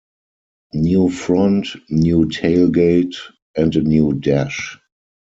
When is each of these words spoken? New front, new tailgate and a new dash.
New 0.73 1.11
front, 1.11 1.67
new 1.91 2.25
tailgate 2.25 3.17
and 3.55 3.75
a 3.75 3.81
new 3.83 4.13
dash. 4.13 4.79